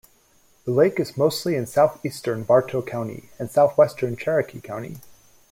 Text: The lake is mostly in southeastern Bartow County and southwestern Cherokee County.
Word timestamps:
The 0.65 0.71
lake 0.71 0.99
is 0.99 1.15
mostly 1.15 1.55
in 1.55 1.67
southeastern 1.67 2.41
Bartow 2.41 2.81
County 2.81 3.29
and 3.37 3.51
southwestern 3.51 4.17
Cherokee 4.17 4.59
County. 4.59 4.97